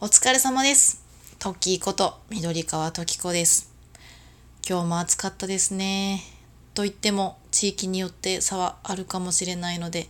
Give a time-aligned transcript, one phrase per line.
[0.00, 1.02] お疲れ様です。
[1.40, 3.72] トッキーこと緑川トキ子です。
[4.64, 6.22] 今日も暑かったですね。
[6.72, 10.06] と言っても地域によって差はあるかもしれないので、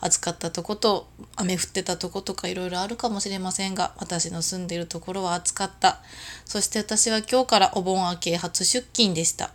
[0.00, 1.06] 暑かったとこと
[1.36, 6.00] 雨降ってたとことかいろいろあるかもしれませんが、私の住んでいるところは暑かった。
[6.44, 9.52] そして私は今日からお盆明け初出勤でした。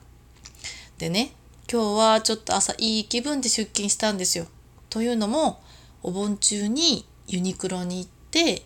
[0.98, 1.34] でね、
[1.70, 4.46] 今日はちょっと朝いい気分で出勤したんですよ。
[4.90, 5.62] というのも、
[6.02, 8.64] お盆中にユニクロに行って、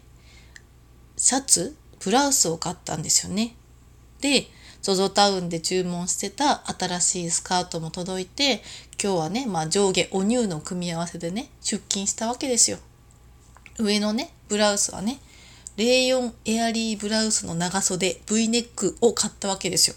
[1.18, 3.56] シャツブラウスを買ったんですよね。
[4.22, 4.48] で、
[4.84, 8.62] ZOZO タウンで注文してた新しいスカートも届いて、
[9.02, 12.78] 今日はね、まあ上下お乳の組み合わせでね、出勤したわけですよ。
[13.80, 15.20] 上のね、ブラウスはね、
[15.78, 19.96] 04エアリーブラウスの長袖 V ネックを買ったわけですよ。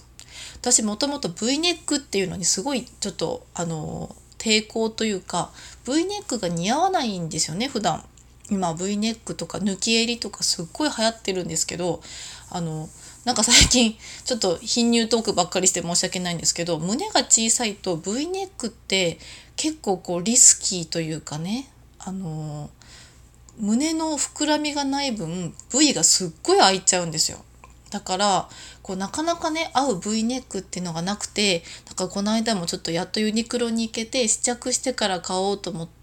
[0.57, 5.53] 私もともと V ネックっていうのにすごいちょっとあの抵抗というか
[5.87, 8.05] V ネックが似合わないんですよね普段
[8.51, 12.03] 今 V ネックとか抜き襟とかすっごい流行ってるんですけど
[12.51, 12.89] あの
[13.25, 19.19] なんか最近 ちょっと貧乳トークばっかりして申し訳ないんですけど胸が小さいと V ネックって
[19.57, 22.71] 結構こうリスキーというかねあの
[23.59, 27.45] 胸の膨らみがない分 V がすっごい開いちゃうんですよ。
[27.91, 28.49] だから
[28.83, 36.00] こうなかなかね合う V ネックっていうのがなくてだからこの間もちょっとやっとユニクロに行けて試着してから買おうと思って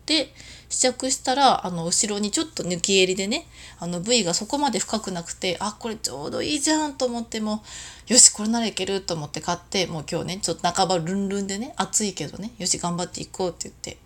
[0.69, 3.45] 試着したらあの後ろにちょっと抜き襟でね
[3.79, 7.63] あの V がそこまで深くなくてあこれちょうどいいじゃんと思っても
[8.07, 13.97] よしこれならいけると思って買ってもう今日ねちょっと半ばルンルンでね暑いけどねよし頑張っていこうって言って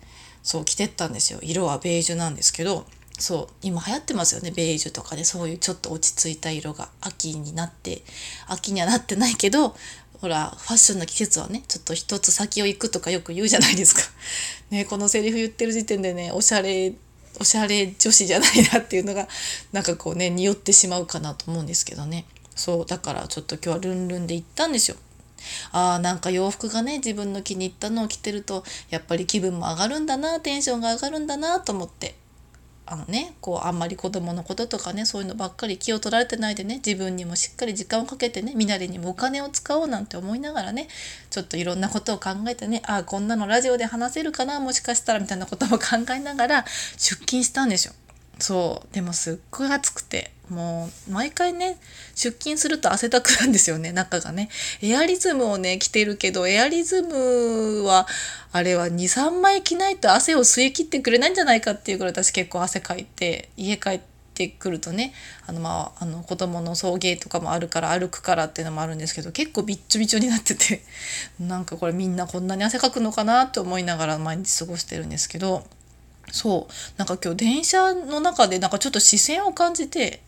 [0.42, 1.38] そう着てったんですよ。
[1.42, 2.84] 色はベージュなんですけど
[3.18, 8.02] そう今流行ってますよねベージュとかでそういうちょっと落ち着いた色が秋になって
[8.48, 9.76] 秋にはなってないけど
[10.22, 14.02] ほらファッションの季節はねちょっと一つ先を行くとかよく言うじゃないですか。
[14.70, 16.92] ねこのセリフ言ってる時点でねおしゃれ
[17.40, 19.26] おしゃれ女子じゃないなっていうのが
[19.72, 24.96] なんかこうね匂ってしまうかなと思うんですけどねそうだからちょっと今日はルンルンで行ったんですよ。
[25.72, 32.14] あーなんか洋服がね自分の気に入ったのを着てるとやっぱり気分も上がるんだなテンションが上がるんだなと思って
[32.84, 40.88] あのねこうあんまり子供のこととかねそういうのばっかり気を取られてないでね自分にもしっかり時間をかけてね身なりにもお金を使おうなんて思いながらね
[41.30, 46.64] ちょっといろんなことを考えてねああこんなのラジオで話せるかなもしかしたらみたいなことも考えながら
[46.96, 47.94] 出勤したんですよ。
[48.42, 51.76] そうでもすっごい暑くてもう毎回ね
[52.16, 54.48] 出勤すると汗だくなんですよね中がね。
[54.82, 58.08] エアリズムをね着てるけどエアリズムは
[58.50, 64.00] あれは23枚着ないと汗を吸い切ってくれないんじゃないかっていうぐらい私結構汗かいて家帰っ
[64.34, 65.14] てくるとね
[65.46, 70.82] あのまああの子供の送迎とかもあるから歩くからっていうのもあるんですけど結構びっちょびちょになってて
[71.38, 75.62] なんかこれみんなこんなに汗かくのかなと思いながら毎日過ごしてるんですけど
[76.32, 76.72] そう。
[76.96, 80.22] なんか今日電車の中でなんかちょっと視線を感じて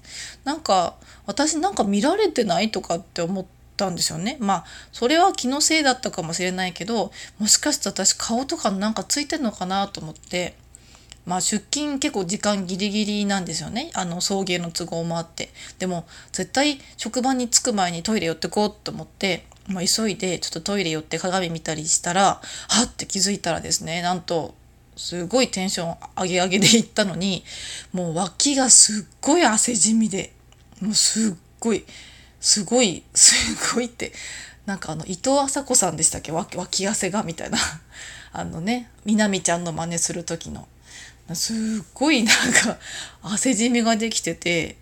[0.45, 0.95] なんか
[1.27, 4.37] 私なんか見られてないとかって思ったんですよね。
[4.39, 10.55] まあそれは気のせいだったかもしれないけどもしかして私顔とかなんかついてんのかなと思って
[11.25, 13.91] まあ出勤結構時間ギリギリなんですよね。
[13.95, 15.49] あの送迎の都合もあって。
[15.79, 24.55] でも絶対職場に着く前にトイレ寄ってこうと思って、まあ、急いでちょっとトイレ寄って鏡見たりしたらはって気づいたらですねなんと
[24.97, 27.45] すごいテンション上げ上げで行ったのに
[27.93, 30.33] もう脇がすっごい汗じみで
[30.81, 31.85] もうすっごい
[32.41, 34.13] すごいすごいって
[34.67, 36.33] なんかあの伊藤麻子さんでしたっけ？
[36.33, 37.59] 脇脇汗がみたいな。
[38.33, 40.67] あのねみなみちゃんの真似する時の。
[41.33, 41.57] すっ
[41.95, 42.79] ごいなんか
[43.23, 44.77] 汗じみができてて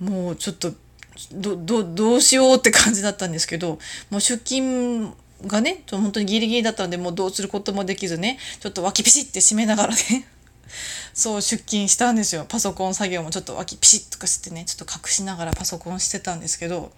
[0.00, 0.72] もうちょっと
[1.32, 3.78] どどどうしようって感じだったんですけど
[4.08, 5.12] もう出勤
[5.46, 10.26] がね本当にギリギリだったのでもうどうすることもできずねちょっと脇ピシッて締めながらね
[11.14, 12.44] そう出勤したんですよ。
[12.48, 16.92] パソコン作業もちょっと脇ピシッとかしてねちょっと隠しながらパソコンしてたんですけど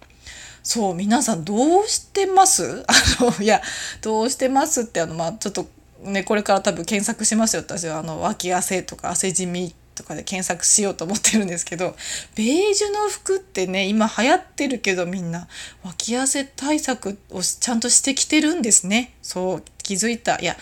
[0.63, 2.83] そう皆さんどうしてます？
[2.89, 3.63] あのいや
[4.03, 5.69] どうしてますってあのまあちょっと
[6.03, 7.63] ねこれから多分検索しますよ。
[7.63, 11.95] 私はあの脇汗とか汗じみとかで検索しようと思ってるんですけど
[12.35, 15.47] ベージュの服ってね今流行ってるけどみんな
[15.83, 19.13] 脇汗対策をちゃんとしてきてるんですね。
[19.23, 20.39] そう気づいた。
[20.41, 20.57] いや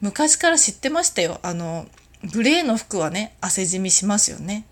[0.00, 1.40] 昔から知ってましたよ。
[1.42, 1.86] あの
[2.32, 4.64] グレーの服はね汗じみしますよね。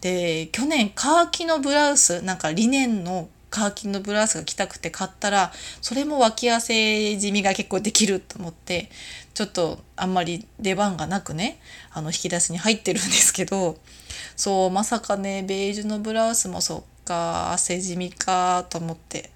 [0.00, 8.90] で去年カーキのブラウスなんかリネンのカーキのブラウスが着たくて買ったらそれも脇汗じみが結構できると思って
[9.34, 11.60] ちょっとあんまり出番がなくね
[11.92, 13.76] あの引き出しに入ってるんですけど
[14.36, 19.30] そうまさかねベージュのブラウスもそっか汗じみかと思って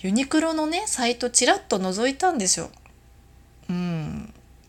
[0.00, 2.70] ユニクロのねサイトちらっと覗いたんですよ。
[3.70, 4.01] うん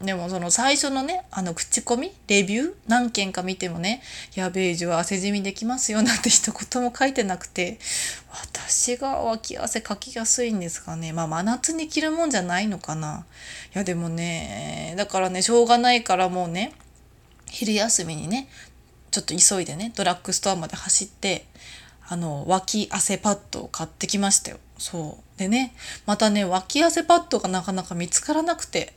[0.03, 4.01] でもその最初のねあの口コミレビュー何件か見てもね
[4.35, 7.79] 「やベージュは汗じみできますよ」なんて一言も書いてなくて
[8.31, 11.13] 私が脇汗かきやすいんですかね。
[11.13, 13.25] まあ真夏に着るもんじゃないのかな。
[13.73, 16.73] いやでもねだからねしょうがないからもうね
[17.47, 18.49] 昼休みにね
[19.11, 21.45] ちょっと急いでねドラッグストアまで走って
[22.07, 24.57] あの脇汗パッドを買ってきましたよ。
[24.77, 25.39] そう。
[25.39, 25.73] でね
[26.05, 28.93] またね脇汗パッドがなかなか見つからなくて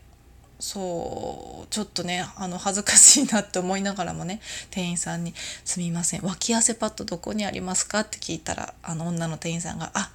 [0.59, 10.11] そうちょっとねあの恥ずかしいなって思いながらもね店員さんに「すみません脇汗パッドどこにありますか?」って聞いたらあの女の店員さんが「あ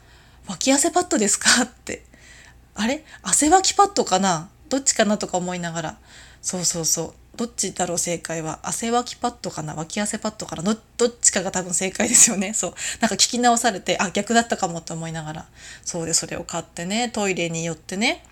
[0.48, 2.04] 脇汗パッドですか?」って
[2.74, 3.04] 「あれ？
[3.22, 4.50] 汗わきパッドかな？
[4.70, 5.98] どっちかな?」とか思いながら
[6.42, 7.14] そうそうそう。
[7.38, 8.60] どっちだろう正解は？
[8.62, 9.74] 汗わきパッドかな？
[9.74, 12.54] 脇汗パッドかなどどっちかが多分正解ですよね。
[12.54, 12.74] そう。
[13.00, 15.48] なんか聞き直されてあ逆だったかもって思いながら
[15.86, 18.26] そうでそれを買ってねトイレに寄ってね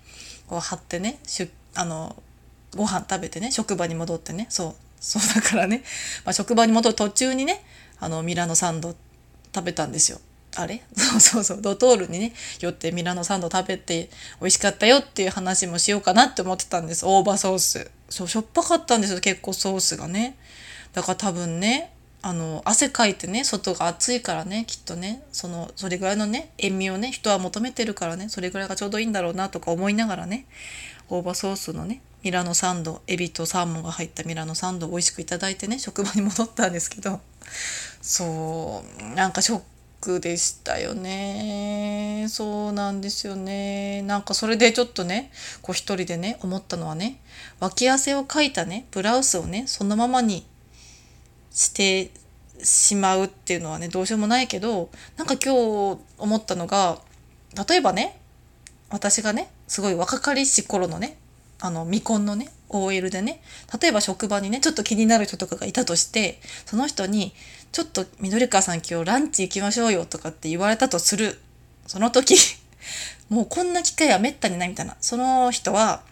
[0.48, 2.22] こう貼ってね出あの
[2.76, 5.84] ご飯食べてね職場に戻ってねそうそうだからね、
[6.26, 7.64] まあ、職場に戻る途中にね
[8.00, 8.96] あのミラノサンド
[9.54, 10.20] 食べたんですよ。
[10.56, 10.84] あれ？
[10.96, 14.10] そうそうそうドトールにね寄ってミラノサンド食べて
[14.42, 17.06] 美味しかったよっていう話もしようかなって思ってたんです。
[17.06, 17.92] 大葉ソース。
[18.10, 20.36] そうしょっぱかったんですよ結構ソースがね。
[20.94, 30.46] だから多分ねあの汗かいてね外が暑いからねきっとねそのそれぐらいのね塩味をね人は求めてるからねそれぐらいがちょうどいいんだろうなとか思いながらね
[31.08, 37.22] 大葉ソースのねミラノサンドエビとサーモンが入ったミラノサンドを美味しくいただいてね職場に戻ったんですけど
[38.02, 39.62] そうなんかショッ
[40.02, 42.26] クでしたよね。
[42.30, 44.02] そうなんですよね。
[44.04, 45.32] なんかそれでちょっとね
[45.62, 47.20] こう一人でね思ったのはね
[47.60, 50.46] 脇汗をかいたねブラウスをねそのままに
[51.60, 52.10] して
[52.64, 57.00] しまうっていうのはねどうしようもないけどなんか今日思ったのが
[57.68, 58.18] 例えばね
[58.90, 61.18] 私がねすごい若かりし頃のね
[61.60, 63.42] あの未婚のね OL でね
[63.82, 67.34] 例えば職場にねちょっと気になる人とかがいたとしてその人に
[67.74, 71.42] 「ちょっと緑川さん今日ランチ行きましょうよ」とかって言われたとする。
[71.88, 72.36] その時
[73.30, 74.96] もうこんな機会はめったにないみたいな。
[75.02, 76.04] その人は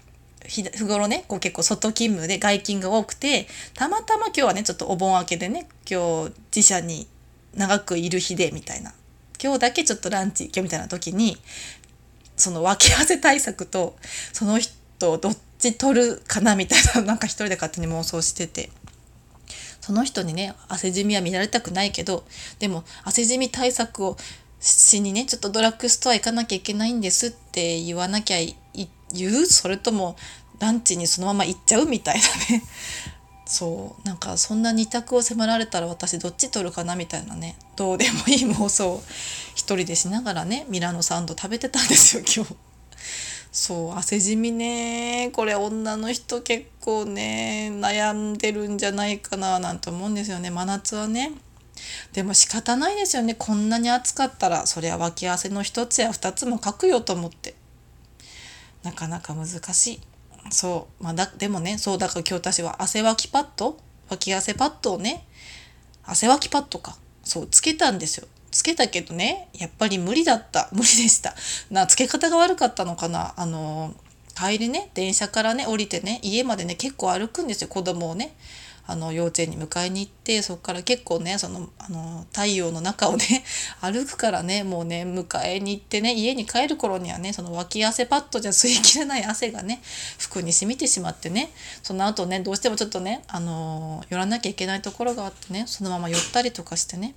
[0.47, 7.07] 日頃ねこう結構外勤務で外勤が多くてたまたま今日はねちょっとお盆明けでね今日自社に
[7.55, 8.93] 長くいる日でみたいな。
[9.41, 11.37] 今日だけちょっとランチ行けみたいな時に
[12.35, 13.95] その分け合わせ対策と
[14.33, 18.69] その人どっち取るかなみたいな なんか一人で勝手に妄想してて。
[19.79, 22.25] その人にね汗じみは見られたくないけど
[22.59, 24.17] でも汗じみ対策を
[24.59, 28.37] しにねちょっとドラッグストア行かなきゃいけないんですって言わなきゃ
[29.13, 30.15] 言うそれとも
[30.59, 32.63] ランチにそのまま行っちゃうみたいなね。
[33.45, 34.07] そう。
[34.07, 37.55] なんかそんな二択を迫られたら私どっち取るかなみたいなね。
[37.75, 39.03] どうでもいい妄想を
[39.55, 42.55] 一人でしながらねミラノサンド食べてたんですよ今日。
[43.51, 45.29] そう汗じみね。
[45.33, 50.49] これ女の人結構ね悩んでるんじゃないかななんて思うんですよね。
[50.49, 51.31] 真夏はね。
[52.13, 53.35] でも仕方ないですよね。
[53.35, 57.55] こんなに暑かったらそりゃ脇汗の一つや二つもかくよと思って。
[58.87, 59.99] なかなか難しい。
[60.49, 61.03] そう。
[61.03, 63.77] ま、だでもねそうだから今日私は汗わきパッド
[64.09, 65.27] 脇汗パッドをね
[66.05, 66.97] 汗わきパッドか。
[67.23, 68.27] そうつけたんですよ。
[68.49, 70.69] つけたけどねやっぱり無理だった。
[70.71, 71.35] 無理でした。
[71.69, 73.33] なつけ方が悪かったのかな。
[73.35, 73.93] あの
[74.37, 78.37] 帰りね電車からね降りてね家までね結構歩くんですよ子供をね。
[78.87, 83.43] あの幼稚園に迎えに行ってそこから結構ねそのあの太陽の中をね
[83.81, 89.81] 歩くからねもうね迎えに行ってね家に帰る頃にはねその脇汗パッドじゃ吸いきれない汗がね
[90.17, 91.51] 服に染みてしまってね
[91.83, 97.13] その後ねどうしてもちょっとねあの寄らなきゃいけないところがあってねそのまま寄ったりとかしてね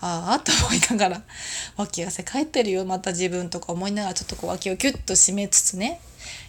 [0.00, 1.22] ああと思いながら
[1.76, 6.00] 脇汗かいてるよまた自分とか思いながらちょっとこう脇をキュッと締めつつね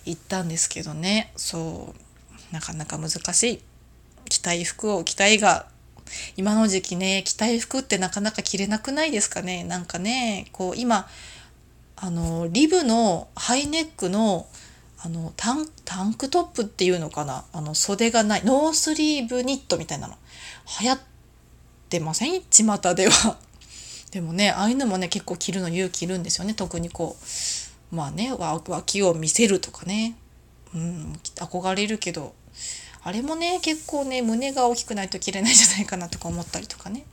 [0.06, 3.75] 行ったんですけどねそうなかなか難しい。
[4.30, 5.68] 着たい服を着たいが
[6.38, 9.64] 今の時期ね着たい服ってなかなか着れなくないですかね？
[9.64, 11.08] なんかねこう今
[11.96, 14.48] あのリブのハイネックの
[15.00, 17.46] あのタンクトップっていうのかな？
[17.54, 20.16] あの袖がないノースリーブニットみたいなの。
[20.82, 21.00] 流行っ
[21.90, 22.42] てません？
[22.42, 23.38] 巷では。
[24.12, 26.54] でもねああいうのもね結構着るの勇気いるんですよね。
[26.54, 27.18] 特にこ
[27.92, 30.16] うまあね脇を見せるとかね。
[30.74, 32.34] うん憧れるけど。
[33.08, 37.06] あれもね結構ね胸が大きくないと着れないんじゃないかなとか思ったりとかね。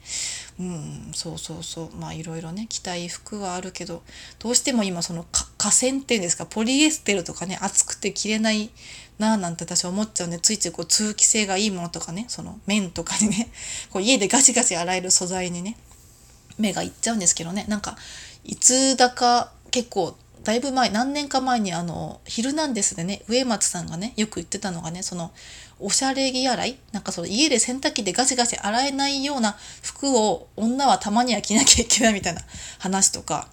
[0.59, 1.97] うんそうそうそう。
[1.97, 4.03] まあいろいろね着たい服はあるけど
[4.39, 8.71] どうしても今その河川っていうんですかポリエステルとかね厚くて着れない
[9.19, 13.51] なあなんて私は思っちゃうんでついついこう通気性がいいものとかねその綿とかにね
[13.93, 15.77] こう家でガシガシ洗える素材にね
[16.57, 17.67] 目がいっちゃうんですけどね。
[17.69, 17.99] なんか
[18.45, 25.33] いつだか結構だいぶ前何年か前にあの「ヒルナンデス」でね植松さんがねよく言ってたのがねその
[25.79, 32.43] おしゃれ着洗いなんかその家で洗濯機でガシガシ洗えないような服を女はたまには着なきゃいけないみたいな
[32.79, 33.49] 話とか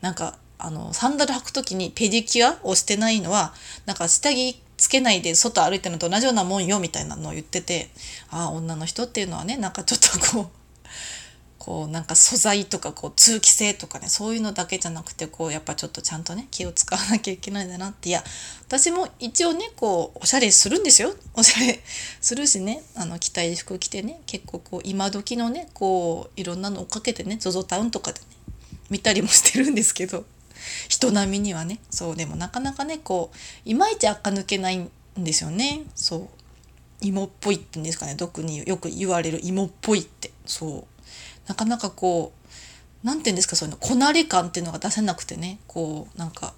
[0.00, 3.54] なんかあのサンダル履く時にペディキュアをしてないのは
[3.86, 7.90] なんか下着つけないで外歩いてるのと同じようなもんよみたいなのを言ってて
[8.30, 10.60] ああ女の人っていうのはねなんかちょっとこう
[11.60, 18.08] こうなんか素材とかこう通気性とかねそういうのだけじゃなくてこうやっぱちょっとちゃんとね気を使わなきゃいけないんだなって。
[18.08, 18.24] いや
[18.66, 21.14] 私も一応ねこうおしゃれするんですよ。
[21.34, 21.80] おしゃれ
[22.20, 28.26] するしね あの着たい服着てね結構こう今時のねこういろんなのをかけてね ZOZO タウンとかでね
[28.88, 30.24] 見たりもしてるんですけど
[30.88, 31.78] 人並みにはね。
[31.90, 35.82] そうでもなかなかねこういまいち垢抜けないんですよね。
[35.94, 36.28] そう。
[37.02, 38.14] 芋っぽいって言うんですかね。
[38.14, 40.32] 特によく言われる芋っぽいって。
[40.46, 40.84] そう。
[41.50, 42.48] なかなかこう
[43.02, 46.54] 何て言うんですかそういうのこなれ感っていうのが出せなくてねこうなんか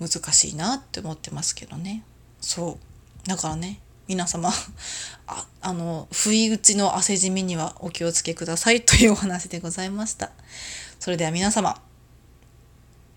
[0.00, 2.02] 難しいなって思ってますけどね。
[2.40, 2.78] そ
[3.26, 3.28] う。
[3.28, 4.50] だからね皆様
[5.28, 10.32] ああの不意打ちの汗じみにはお気をつけください というお話でございました。
[10.98, 11.82] それでは皆様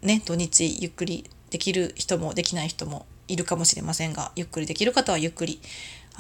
[0.01, 5.61] ね土日ゆっくりできる人もできない人もいるかもしれませんがゆっくりできる方はゆっくり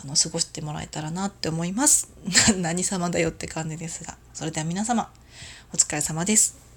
[0.01, 2.09] あの過ごしてもらえたらなって思います。
[2.57, 5.11] 何様だよって感じですが、それでは皆様、
[5.73, 6.68] お疲れ様です。